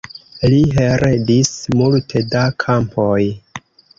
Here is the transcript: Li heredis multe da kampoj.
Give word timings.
Li 0.53 0.61
heredis 0.77 1.51
multe 1.81 2.23
da 2.33 2.43
kampoj. 2.65 3.21